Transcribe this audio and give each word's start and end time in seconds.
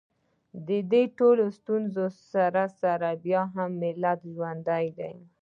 د 0.67 0.69
دې 0.91 1.03
ټولو 1.19 1.43
ستونزو 1.57 2.05
سره 2.31 2.63
سره 2.81 3.09
بیا 3.25 3.41
هم 3.55 3.69
ملت 3.83 4.19
ژوندی 4.33 4.85
دی 4.97 5.13